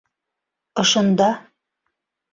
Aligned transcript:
Ошонда... 0.81 1.29